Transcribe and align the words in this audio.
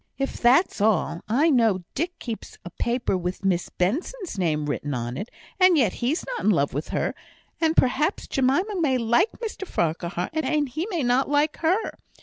"If 0.17 0.41
that's 0.41 0.81
all, 0.81 1.21
I 1.29 1.51
know 1.51 1.83
Dick 1.93 2.17
keeps 2.17 2.57
a 2.65 2.71
paper 2.71 3.15
with 3.15 3.45
Miss 3.45 3.69
Benson's 3.69 4.35
name 4.35 4.65
written 4.65 4.95
on 4.95 5.15
it, 5.15 5.29
and 5.59 5.77
yet 5.77 5.93
he's 6.01 6.25
not 6.25 6.43
in 6.43 6.49
love 6.49 6.73
with 6.73 6.87
her; 6.87 7.13
and 7.61 7.77
perhaps 7.77 8.27
Jemima 8.27 8.81
may 8.81 8.97
like 8.97 9.33
Mr 9.33 9.67
Farquhar, 9.67 10.31
and 10.33 10.69
he 10.69 10.87
may 10.89 11.03
not 11.03 11.29
like 11.29 11.57
her. 11.57 11.99